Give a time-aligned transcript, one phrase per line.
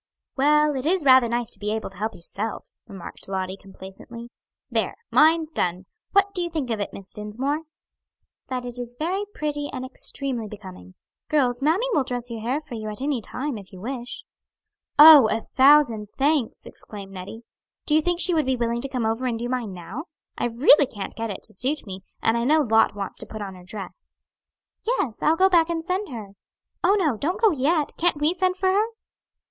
[0.35, 4.31] "Well, it is rather nice to be able to help yourself," remarked Lottie complacently.
[4.67, 4.95] "There!
[5.11, 7.59] mine's done; what do you think of it, Miss Dinsmore?"
[8.47, 10.95] "That it is very pretty and extremely becoming.
[11.29, 14.23] Girls, mammy will dress your hair for you at any time, if you wish."
[14.97, 17.43] "Oh, a thousand thanks!" exclaimed Nettie.
[17.85, 20.05] "Do you think she would be willing to come over and do mine now?
[20.35, 23.43] I really can't get it to suit me, and I know Lot wants to put
[23.43, 24.17] on her dress."
[24.81, 26.29] "Yes, I'll go back and send her."
[26.83, 28.85] "Oh, no; don't go yet; can't we send for her?"